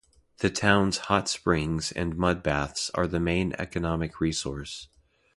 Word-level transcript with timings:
The 0.39 0.49
town's 0.49 0.97
hot 0.97 1.29
springs 1.29 1.91
and 1.91 2.17
mud 2.17 2.41
baths 2.41 2.89
are 2.95 3.05
the 3.05 3.19
main 3.19 3.53
economic 3.59 4.19
resource. 4.19 4.87